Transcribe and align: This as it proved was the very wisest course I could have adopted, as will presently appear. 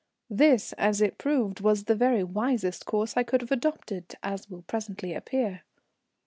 This 0.31 0.73
as 0.79 0.99
it 0.99 1.19
proved 1.19 1.59
was 1.61 1.83
the 1.83 1.93
very 1.93 2.23
wisest 2.23 2.87
course 2.87 3.15
I 3.15 3.21
could 3.21 3.41
have 3.41 3.51
adopted, 3.51 4.15
as 4.23 4.49
will 4.49 4.63
presently 4.63 5.13
appear. 5.13 5.61